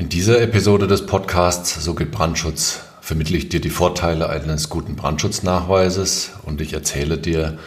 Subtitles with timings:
[0.00, 4.96] In dieser Episode des Podcasts So geht Brandschutz vermittle ich dir die Vorteile eines guten
[4.96, 7.58] Brandschutznachweises und ich erzähle dir,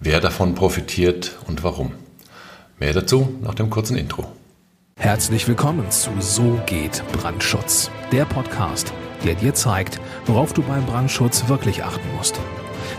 [0.00, 1.92] wer davon profitiert und warum.
[2.80, 4.26] Mehr dazu nach dem kurzen Intro.
[4.96, 8.90] Herzlich willkommen zu So geht Brandschutz, der Podcast,
[9.26, 12.40] der dir zeigt, worauf du beim Brandschutz wirklich achten musst.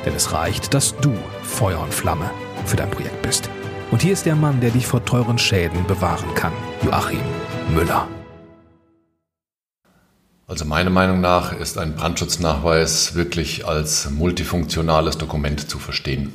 [0.06, 2.30] Denn es reicht, dass du Feuer und Flamme
[2.68, 3.50] für dein Projekt bist.
[3.90, 6.54] Und hier ist der Mann, der dich vor teuren Schäden bewahren kann,
[6.84, 7.22] Joachim
[7.74, 8.08] Müller.
[10.46, 16.34] Also meiner Meinung nach ist ein Brandschutznachweis wirklich als multifunktionales Dokument zu verstehen.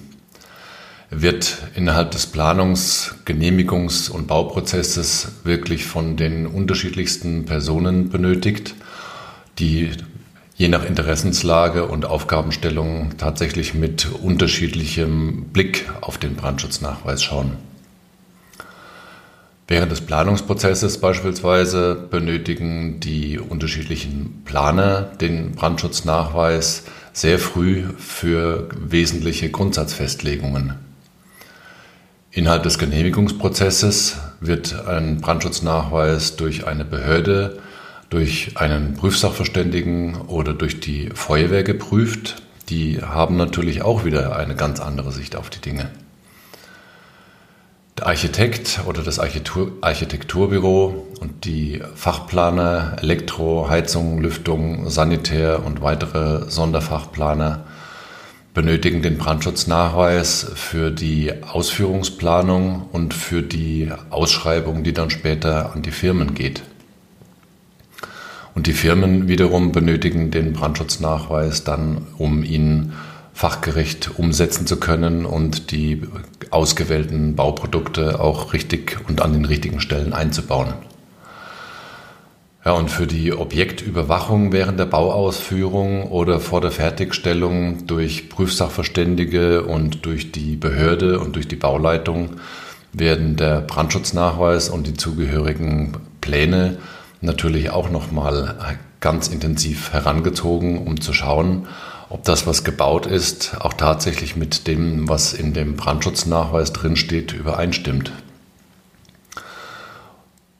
[1.10, 8.74] Er wird innerhalb des Planungs-, Genehmigungs- und Bauprozesses wirklich von den unterschiedlichsten Personen benötigt,
[9.58, 9.90] die
[10.56, 17.67] je nach Interessenslage und Aufgabenstellung tatsächlich mit unterschiedlichem Blick auf den Brandschutznachweis schauen.
[19.70, 30.76] Während des Planungsprozesses beispielsweise benötigen die unterschiedlichen Planer den Brandschutznachweis sehr früh für wesentliche Grundsatzfestlegungen.
[32.30, 37.58] Innerhalb des Genehmigungsprozesses wird ein Brandschutznachweis durch eine Behörde,
[38.08, 42.36] durch einen Prüfsachverständigen oder durch die Feuerwehr geprüft.
[42.70, 45.90] Die haben natürlich auch wieder eine ganz andere Sicht auf die Dinge.
[47.98, 56.48] Der Architekt oder das Architektur Architekturbüro und die Fachplaner Elektro, Heizung, Lüftung, Sanitär und weitere
[56.48, 57.64] Sonderfachplaner
[58.54, 65.90] benötigen den Brandschutznachweis für die Ausführungsplanung und für die Ausschreibung, die dann später an die
[65.90, 66.62] Firmen geht.
[68.54, 72.92] Und die Firmen wiederum benötigen den Brandschutznachweis dann, um ihn
[73.38, 76.02] fachgerecht umsetzen zu können und die
[76.50, 80.74] ausgewählten Bauprodukte auch richtig und an den richtigen Stellen einzubauen.
[82.64, 90.04] Ja, und für die Objektüberwachung während der Bauausführung oder vor der Fertigstellung durch Prüfsachverständige und
[90.04, 92.40] durch die Behörde und durch die Bauleitung
[92.92, 96.78] werden der Brandschutznachweis und die zugehörigen Pläne
[97.20, 101.68] natürlich auch nochmal ganz intensiv herangezogen, um zu schauen,
[102.10, 108.12] ob das, was gebaut ist, auch tatsächlich mit dem, was in dem Brandschutznachweis drinsteht, übereinstimmt.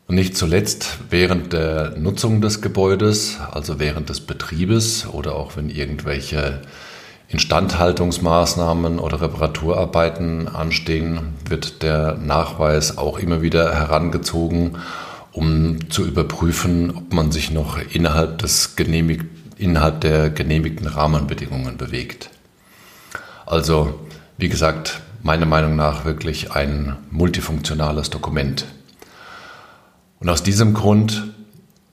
[0.06, 5.68] Und nicht zuletzt während der Nutzung des Gebäudes, also während des Betriebes oder auch wenn
[5.68, 6.62] irgendwelche
[7.28, 14.78] Instandhaltungsmaßnahmen oder Reparaturarbeiten anstehen, wird der Nachweis auch immer wieder herangezogen,
[15.32, 22.30] um zu überprüfen, ob man sich noch innerhalb des genehmigten innerhalb der genehmigten Rahmenbedingungen bewegt.
[23.46, 23.98] Also,
[24.36, 28.66] wie gesagt, meiner Meinung nach wirklich ein multifunktionales Dokument.
[30.20, 31.24] Und aus diesem Grund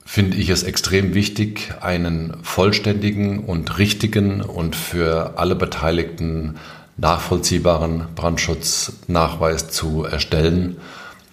[0.04, 6.56] finde ich es extrem wichtig, einen vollständigen und richtigen und für alle Beteiligten
[6.96, 10.76] nachvollziehbaren Brandschutznachweis zu erstellen,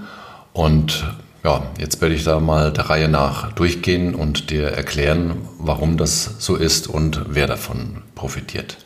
[0.53, 1.13] Und
[1.43, 6.37] ja, jetzt werde ich da mal der Reihe nach durchgehen und dir erklären, warum das
[6.39, 8.77] so ist und wer davon profitiert.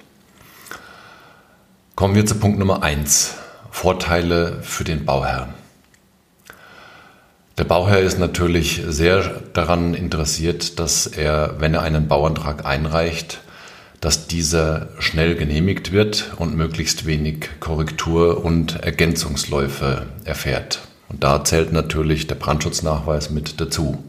[1.94, 3.34] Kommen wir zu Punkt Nummer eins.
[3.72, 5.54] Vorteile für den Bauherrn.
[7.58, 13.40] Der Bauherr ist natürlich sehr daran interessiert, dass er, wenn er einen Bauantrag einreicht,
[14.00, 20.82] dass dieser schnell genehmigt wird und möglichst wenig Korrektur und Ergänzungsläufe erfährt.
[21.08, 24.04] Und da zählt natürlich der Brandschutznachweis mit dazu.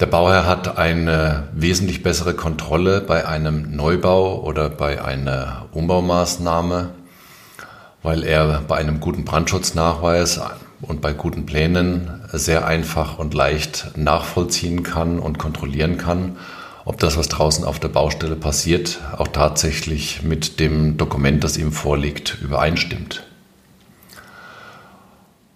[0.00, 6.90] Der Bauherr hat eine wesentlich bessere Kontrolle bei einem Neubau oder bei einer Umbaumaßnahme
[8.02, 10.40] weil er bei einem guten Brandschutznachweis
[10.80, 16.36] und bei guten Plänen sehr einfach und leicht nachvollziehen kann und kontrollieren kann,
[16.84, 21.70] ob das, was draußen auf der Baustelle passiert, auch tatsächlich mit dem Dokument, das ihm
[21.70, 23.22] vorliegt, übereinstimmt.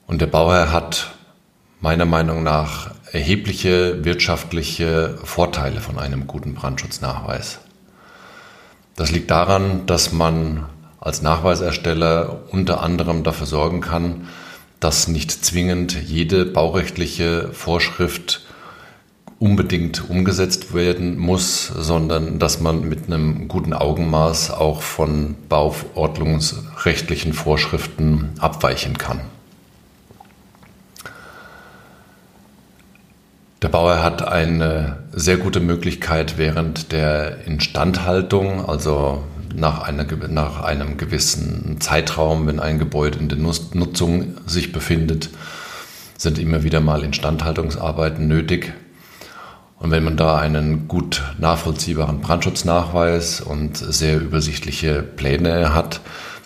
[0.06, 1.10] Und der Bauherr hat
[1.81, 7.58] meiner Meinung nach erhebliche wirtschaftliche Vorteile von einem guten Brandschutznachweis.
[8.94, 10.66] Das liegt daran, dass man
[11.06, 14.26] als Nachweisersteller unter anderem dafür sorgen kann,
[14.81, 18.44] dass nicht zwingend jede baurechtliche Vorschrift
[19.38, 28.32] unbedingt umgesetzt werden muss, sondern dass man mit einem guten Augenmaß auch von bauordnungsrechtlichen Vorschriften
[28.41, 29.20] abweichen kann.
[33.62, 39.23] Der Bauer hat eine sehr gute Möglichkeit während der Instandhaltung, also
[39.56, 45.31] nach, einer, nach einem gewissen Zeitraum, wenn ein Gebäude in der Nutzung sich befindet,
[46.19, 48.73] sind immer wieder mal Instandhaltungsarbeiten nötig.
[49.79, 56.00] Und wenn man da einen gut nachvollziehbaren Brandschutznachweis und sehr übersichtliche Pläne hat,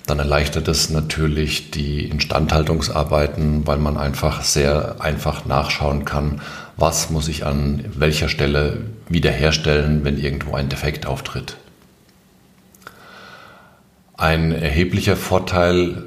[0.07, 6.41] dann erleichtert es natürlich die Instandhaltungsarbeiten, weil man einfach sehr einfach nachschauen kann,
[6.77, 8.79] was muss ich an welcher Stelle
[9.09, 11.57] wiederherstellen, wenn irgendwo ein Defekt auftritt.
[14.21, 16.05] Ein erheblicher Vorteil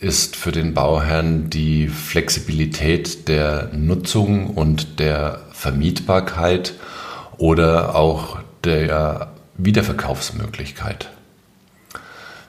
[0.00, 6.74] ist für den Bauherrn die Flexibilität der Nutzung und der Vermietbarkeit
[7.38, 9.28] oder auch der
[9.58, 11.12] Wiederverkaufsmöglichkeit.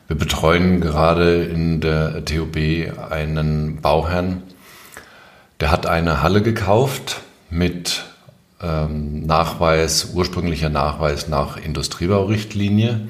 [0.08, 2.58] Wir betreuen gerade in der TUB
[3.12, 4.42] einen Bauherrn,
[5.60, 7.22] der hat eine Halle gekauft
[7.52, 8.04] mit
[8.64, 13.10] ähm, Nachweis, ursprünglicher Nachweis nach Industriebaurichtlinie.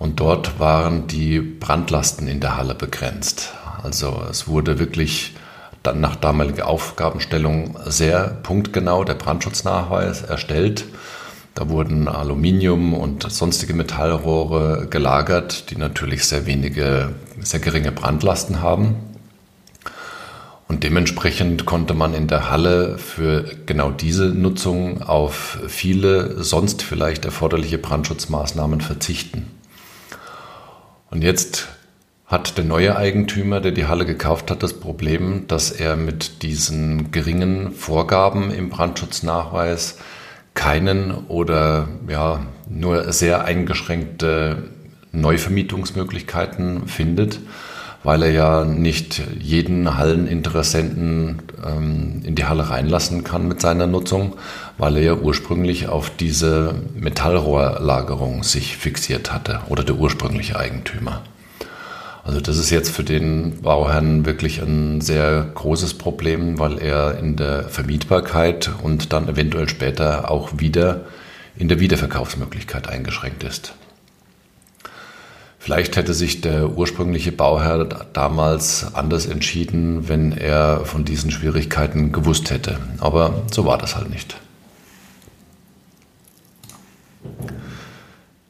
[0.00, 3.52] Und dort waren die Brandlasten in der Halle begrenzt.
[3.82, 5.34] Also es wurde wirklich
[5.82, 10.86] dann nach damaliger Aufgabenstellung sehr punktgenau der Brandschutznachweis erstellt.
[11.54, 18.96] Da wurden Aluminium und sonstige Metallrohre gelagert, die natürlich sehr wenige, sehr geringe Brandlasten haben.
[20.66, 27.26] Und dementsprechend konnte man in der Halle für genau diese Nutzung auf viele sonst vielleicht
[27.26, 29.59] erforderliche Brandschutzmaßnahmen verzichten.
[31.10, 31.68] Und jetzt
[32.26, 37.10] hat der neue Eigentümer, der die Halle gekauft hat, das Problem, dass er mit diesen
[37.10, 39.98] geringen Vorgaben im Brandschutznachweis
[40.54, 44.70] keinen oder ja nur sehr eingeschränkte
[45.12, 47.40] Neuvermietungsmöglichkeiten findet
[48.02, 54.36] weil er ja nicht jeden Halleninteressenten ähm, in die Halle reinlassen kann mit seiner Nutzung,
[54.78, 61.22] weil er ja ursprünglich auf diese Metallrohrlagerung sich fixiert hatte oder der ursprüngliche Eigentümer.
[62.22, 67.36] Also das ist jetzt für den Bauherrn wirklich ein sehr großes Problem, weil er in
[67.36, 71.02] der Vermietbarkeit und dann eventuell später auch wieder
[71.56, 73.74] in der Wiederverkaufsmöglichkeit eingeschränkt ist.
[75.62, 82.50] Vielleicht hätte sich der ursprüngliche Bauherr damals anders entschieden, wenn er von diesen Schwierigkeiten gewusst
[82.50, 82.78] hätte.
[82.98, 84.36] Aber so war das halt nicht.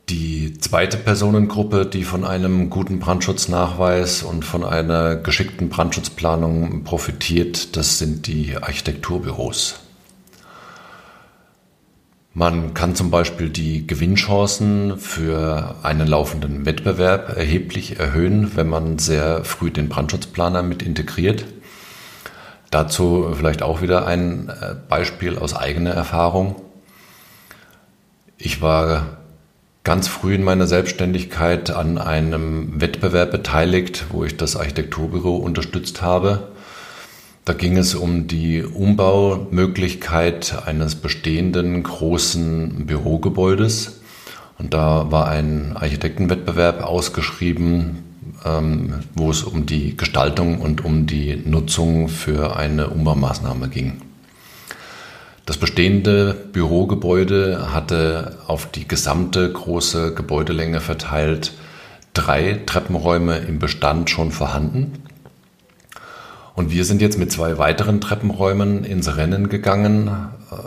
[0.08, 7.98] Die zweite Personengruppe, die von einem guten Brandschutznachweis und von einer geschickten Brandschutzplanung profitiert, das
[7.98, 9.80] sind die Architekturbüros.
[12.32, 19.44] Man kann zum Beispiel die Gewinnchancen für einen laufenden Wettbewerb erheblich erhöhen, wenn man sehr
[19.44, 21.44] früh den Brandschutzplaner mit integriert.
[22.70, 26.54] Dazu vielleicht auch wieder ein äh, Beispiel aus eigener Erfahrung.
[28.38, 29.18] Ich war
[29.82, 36.52] ganz früh in meiner Selbstständigkeit an einem Wettbewerb beteiligt, wo ich das Architekturbüro unterstützt habe.
[37.50, 44.02] Da ging es um die Umbaumöglichkeit eines bestehenden großen Bürogebäudes.
[44.56, 48.04] Und da war ein Architektenwettbewerb ausgeschrieben,
[48.44, 54.00] ähm, wo es um die Gestaltung und um die Nutzung für eine Umbaumaßnahme ging.
[55.44, 61.54] Das bestehende Bürogebäude hatte auf die gesamte große Gebäudelänge verteilt
[62.14, 65.09] drei Treppenräume im Bestand schon vorhanden.
[66.54, 70.10] Und wir sind jetzt mit zwei weiteren Treppenräumen ins Rennen gegangen.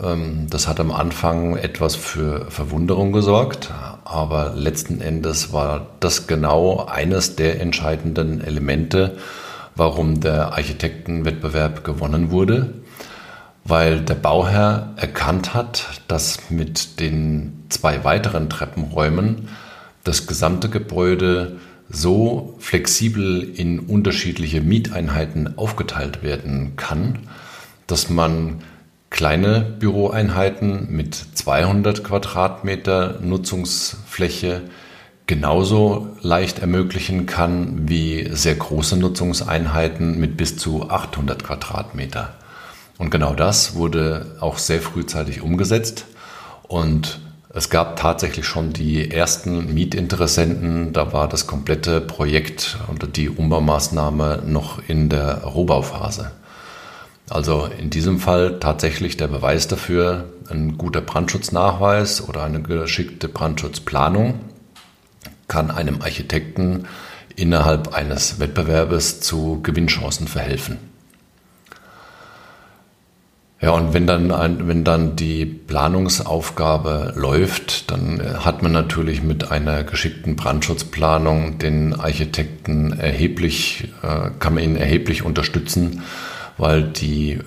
[0.02, 3.70] Ähm, das hat am Anfang etwas für Verwunderung gesorgt,
[4.04, 9.16] aber letzten Endes war das genau eines der entscheidenden Elemente,
[9.76, 12.74] warum der Architektenwettbewerb gewonnen wurde,
[13.64, 19.48] weil der Bauherr erkannt hat, dass mit den zwei weiteren Treppenräumen
[20.04, 21.56] das gesamte Gebäude
[21.88, 27.20] so flexibel in unterschiedliche Mieteinheiten aufgeteilt werden kann,
[27.86, 28.62] dass man
[29.10, 34.62] kleine Büroeinheiten mit 200 Quadratmeter Nutzungsfläche
[35.26, 42.34] genauso leicht ermöglichen kann wie sehr große Nutzungseinheiten mit bis zu 800 Quadratmeter.
[42.98, 46.06] Und genau das wurde auch sehr frühzeitig umgesetzt
[46.68, 47.20] und
[47.56, 50.92] es gab tatsächlich schon die ersten Mietinteressenten.
[50.92, 56.32] Da war das komplette Projekt und die Umbaumaßnahme noch in der Rohbauphase.
[57.30, 64.40] Also in diesem Fall tatsächlich der Beweis dafür, ein guter Brandschutznachweis oder eine geschickte Brandschutzplanung
[65.46, 66.86] kann einem Architekten
[67.36, 70.93] innerhalb eines Wettbewerbes zu Gewinnchancen verhelfen.
[73.64, 79.22] Ja, und wenn dann, ein, wenn dann die Planungsaufgabe läuft, dann äh, hat man natürlich
[79.22, 86.02] mit einer geschickten Brandschutzplanung den Architekten erheblich, äh, kann man ihn erheblich unterstützen,
[86.58, 87.38] weil die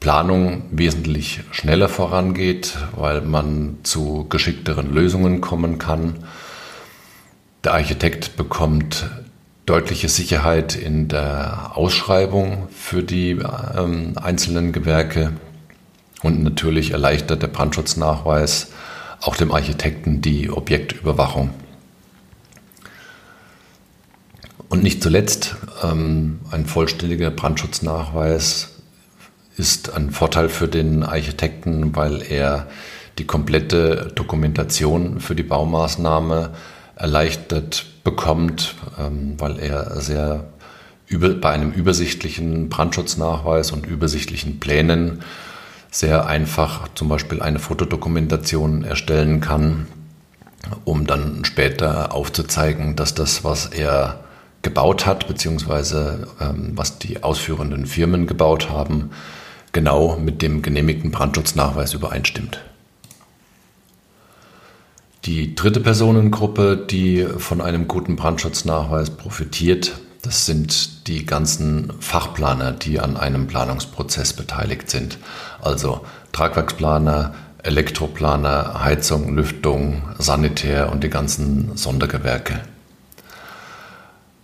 [0.00, 6.24] Planung wesentlich schneller vorangeht, weil man zu geschickteren Lösungen kommen kann.
[7.64, 9.10] Der Architekt bekommt
[9.66, 13.32] deutliche Sicherheit in der Ausschreibung für die
[13.76, 15.32] ähm, einzelnen Gewerke.
[16.26, 18.72] Und natürlich erleichtert der Brandschutznachweis
[19.20, 21.50] auch dem Architekten die Objektüberwachung.
[24.68, 25.54] Und nicht zuletzt,
[25.84, 28.70] ähm, ein vollständiger Brandschutznachweis
[29.56, 32.66] ist ein Vorteil für den Architekten, weil er
[33.18, 36.54] die komplette Dokumentation für die Baumaßnahme
[36.96, 40.48] erleichtert bekommt, ähm, weil er sehr
[41.06, 45.22] über, bei einem übersichtlichen Brandschutznachweis und übersichtlichen Plänen
[45.96, 49.86] sehr einfach zum Beispiel eine Fotodokumentation erstellen kann,
[50.84, 54.20] um dann später aufzuzeigen, dass das, was er
[54.60, 59.10] gebaut hat, beziehungsweise ähm, was die ausführenden Firmen gebaut haben,
[59.72, 62.62] genau mit dem genehmigten Brandschutznachweis übereinstimmt.
[65.24, 73.00] Die dritte Personengruppe, die von einem guten Brandschutznachweis profitiert, das sind die ganzen Fachplaner, die
[73.00, 75.18] an einem Planungsprozess beteiligt sind.
[75.60, 82.60] Also Tragwerksplaner, Elektroplaner, Heizung, Lüftung, Sanitär und die ganzen Sondergewerke.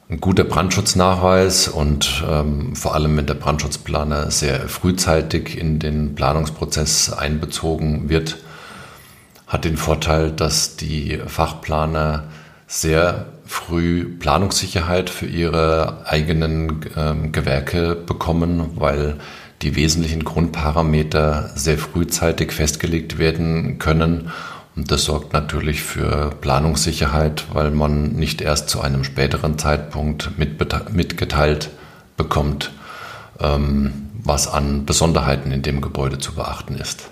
[0.09, 7.13] Ein guter Brandschutznachweis und ähm, vor allem wenn der Brandschutzplaner sehr frühzeitig in den Planungsprozess
[7.13, 8.37] einbezogen wird,
[9.47, 12.25] hat den Vorteil, dass die Fachplaner
[12.67, 19.19] sehr früh Planungssicherheit für ihre eigenen ähm, Gewerke bekommen, weil
[19.61, 24.31] die wesentlichen Grundparameter sehr frühzeitig festgelegt werden können.
[24.75, 31.69] Und das sorgt natürlich für Planungssicherheit, weil man nicht erst zu einem späteren Zeitpunkt mitgeteilt
[32.17, 32.73] bekommt,
[33.39, 37.11] ähm, was an Besonderheiten in dem Gebäude zu beachten ist.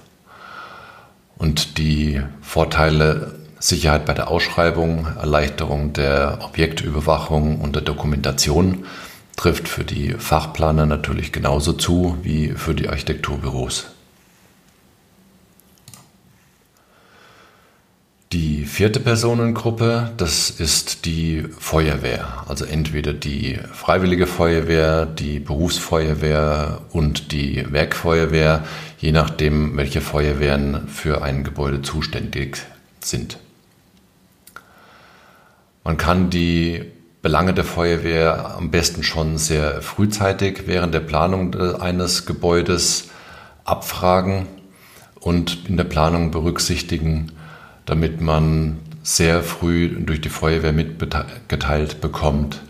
[1.37, 8.87] Und die Vorteile Sicherheit bei der Ausschreibung, Erleichterung der Objektüberwachung und der Dokumentation
[9.37, 13.87] trifft für die Fachplaner natürlich genauso zu wie für die Architekturbüros.
[18.33, 27.33] Die vierte Personengruppe, das ist die Feuerwehr, also entweder die Freiwillige Feuerwehr, die Berufsfeuerwehr und
[27.33, 28.65] die Werkfeuerwehr,
[28.99, 32.59] je nachdem, welche Feuerwehren für ein Gebäude zuständig
[33.01, 33.39] sind.
[35.91, 36.85] Man kann die
[37.21, 43.09] Belange der Feuerwehr am besten schon sehr frühzeitig während der Planung eines Gebäudes
[43.65, 44.47] abfragen
[45.19, 47.33] und in der Planung berücksichtigen,
[47.87, 52.61] damit man sehr früh durch die Feuerwehr mitgeteilt bekommt,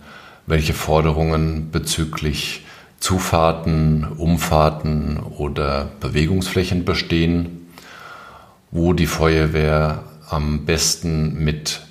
[0.47, 2.65] welche Forderungen bezüglich
[3.01, 7.69] Zufahrten, Umfahrten oder Bewegungsflächen bestehen,
[8.71, 11.83] wo die Feuerwehr am besten mit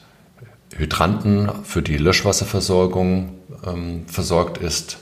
[0.75, 3.31] Hydranten für die Löschwasserversorgung
[3.65, 4.97] ähm, versorgt ist.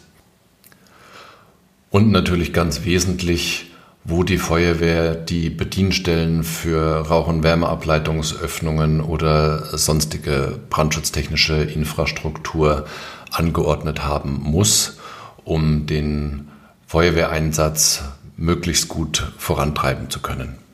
[1.90, 3.72] Und natürlich ganz wesentlich,
[4.04, 12.86] wo die Feuerwehr die Bedienstellen für Rauch- und Wärmeableitungsöffnungen oder sonstige brandschutztechnische Infrastruktur
[13.32, 14.98] angeordnet haben muss,
[15.44, 16.48] um den
[16.88, 18.04] Feuerwehreinsatz
[18.38, 20.67] möglichst gut vorantreiben zu können.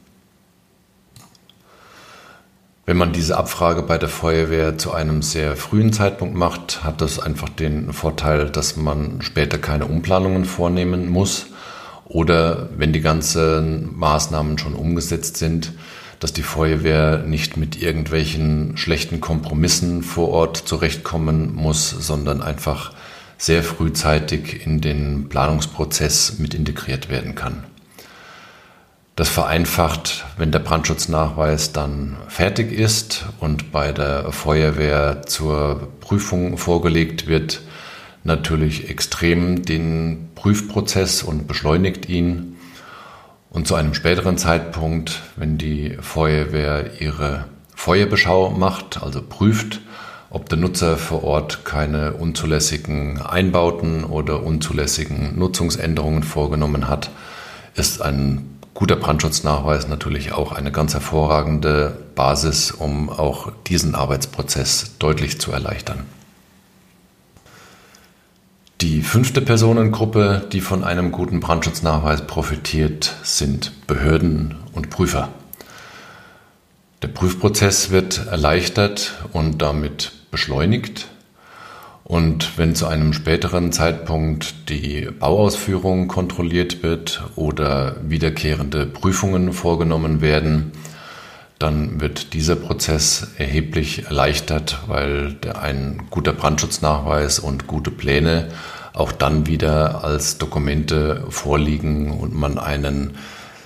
[2.86, 7.18] Wenn man diese Abfrage bei der Feuerwehr zu einem sehr frühen Zeitpunkt macht, hat das
[7.18, 11.46] einfach den Vorteil, dass man später keine Umplanungen vornehmen muss
[12.04, 15.72] oder wenn die ganzen Maßnahmen schon umgesetzt sind,
[16.20, 22.92] dass die Feuerwehr nicht mit irgendwelchen schlechten Kompromissen vor Ort zurechtkommen muss, sondern einfach
[23.38, 27.64] sehr frühzeitig in den Planungsprozess mit integriert werden kann.
[29.16, 37.28] Das vereinfacht, wenn der Brandschutznachweis dann fertig ist und bei der Feuerwehr zur Prüfung vorgelegt
[37.28, 37.62] wird,
[38.24, 42.56] natürlich extrem den Prüfprozess und beschleunigt ihn.
[43.52, 49.82] Und zu einem späteren Zeitpunkt, wenn die Feuerwehr ihre Feuerbeschau macht, also prüft,
[50.32, 57.12] ob der Nutzer vor Ort keine unzulässigen Einbauten oder unzulässigen Nutzungsänderungen vorgenommen hat,
[57.76, 65.40] ist ein guter Brandschutznachweis natürlich auch eine ganz hervorragende Basis, um auch diesen Arbeitsprozess deutlich
[65.40, 66.06] zu erleichtern.
[68.82, 75.30] Die fünfte Personengruppe, die von einem guten Brandschutznachweis profitiert, sind Behörden und Prüfer.
[77.02, 81.08] Der Prüfprozess wird erleichtert und damit beschleunigt.
[82.04, 90.74] Und wenn zu einem späteren Zeitpunkt die Bauausführung kontrolliert wird oder wiederkehrende Prüfungen vorgenommen werden,
[91.60, 98.50] dann wird dieser Prozess erheblich erleichtert, weil ein guter Brandschutznachweis und gute Pläne
[98.94, 103.16] auch dann wieder als Dokumente vorliegen und man einen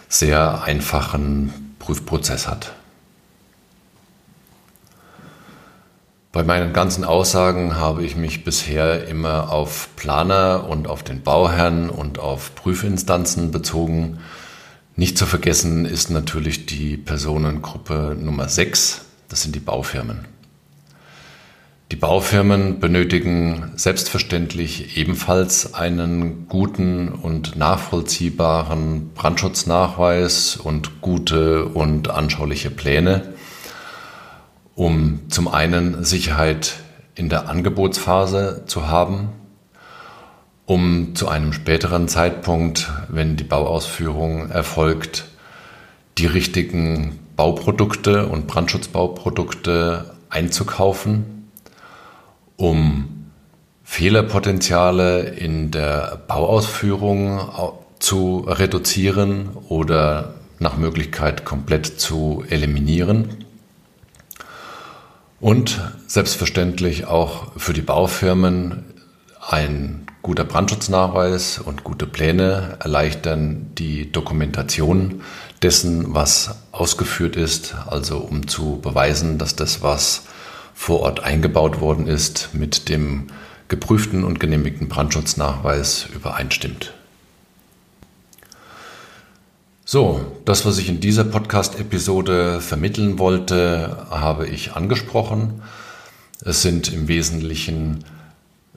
[0.08, 2.77] sehr einfachen Prüfprozess hat.
[6.38, 11.90] Bei meinen ganzen Aussagen habe ich mich bisher immer auf Planer und auf den Bauherrn
[11.90, 14.20] und auf Prüfinstanzen bezogen.
[14.96, 20.28] Nicht zu vergessen ist natürlich die Personengruppe Nummer 6, das sind die Baufirmen.
[21.92, 33.34] Die Baufirmen benötigen selbstverständlich ebenfalls einen guten und nachvollziehbaren Brandschutznachweis und gute und anschauliche Pläne
[34.78, 36.76] um zum einen Sicherheit
[37.16, 39.30] in der Angebotsphase zu haben,
[40.68, 45.26] um zu einem späteren Zeitpunkt, wenn die Bauausführung erfolgt,
[46.20, 51.50] die richtigen Bauprodukte und Brandschutzbauprodukte einzukaufen,
[52.56, 53.32] um
[53.84, 57.50] Fehlerpotenziale in der Bauausführung
[57.98, 63.47] zu reduzieren oder nach Möglichkeit komplett zu eliminieren
[65.40, 68.86] und selbstverständlich auch für die Baufirmen
[69.50, 75.22] ein guter Brandschutznachweis und gute Pläne erleichtern die Dokumentation
[75.62, 80.24] dessen, was ausgeführt ist, also um zu beweisen, dass das, was
[80.74, 83.28] vor Ort eingebaut worden ist, mit dem
[83.68, 86.94] geprüften und genehmigten Brandschutznachweis übereinstimmt.
[89.90, 95.62] So, das, was ich in dieser Podcast-Episode vermitteln wollte, habe ich angesprochen.
[96.42, 98.04] Es sind im Wesentlichen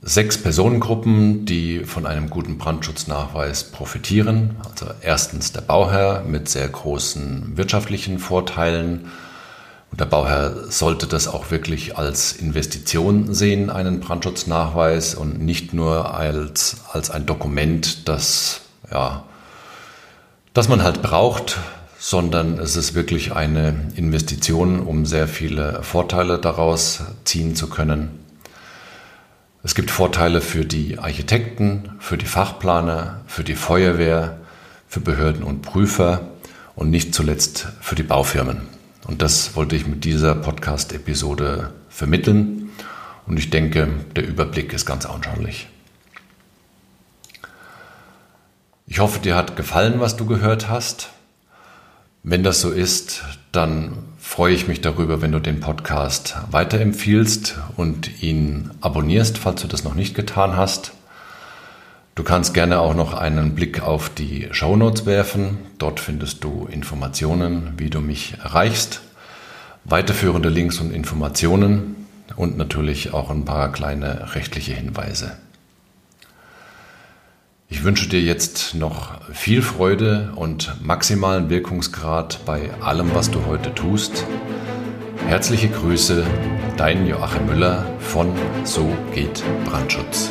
[0.01, 4.55] sechs Personengruppen, die von einem guten Brandschutznachweis profitieren.
[4.71, 9.11] Also erstens der Bauherr mit sehr großen wirtschaftlichen Vorteilen.
[9.91, 16.15] Und der Bauherr sollte das auch wirklich als Investition sehen, einen Brandschutznachweis und nicht nur
[16.15, 18.61] als, als ein Dokument, das
[18.93, 19.25] ja,
[20.53, 21.59] das man halt braucht,
[21.99, 28.19] sondern es ist wirklich eine Investition, um sehr viele Vorteile daraus ziehen zu können.
[29.63, 34.39] Es gibt Vorteile für die Architekten, für die Fachplaner, für die Feuerwehr,
[34.89, 36.23] für Behörden und Prüfer
[36.75, 38.63] und nicht zuletzt für die Baufirmen.
[39.07, 42.71] Und das wollte ich mit dieser Podcast-Episode vermitteln.
[43.27, 45.69] Und ich denke, der Überblick ist ganz anschaulich.
[48.93, 51.11] Ich hoffe, dir hat gefallen, was du gehört hast.
[52.25, 53.23] Wenn das so ist,
[53.53, 59.69] dann freue ich mich darüber, wenn du den Podcast weiterempfiehlst und ihn abonnierst, falls du
[59.69, 60.91] das noch nicht getan hast.
[62.17, 65.59] Du kannst gerne auch noch einen Blick auf die Show Notes werfen.
[65.79, 69.03] Dort findest du Informationen, wie du mich erreichst,
[69.85, 71.95] weiterführende Links und Informationen
[72.35, 75.37] und natürlich auch ein paar kleine rechtliche Hinweise.
[77.73, 83.73] Ich wünsche dir jetzt noch viel Freude und maximalen Wirkungsgrad bei allem, was du heute
[83.73, 84.27] tust.
[85.29, 86.27] Herzliche Grüße,
[86.77, 88.33] dein Joachim Müller von
[88.65, 90.31] So geht Brandschutz.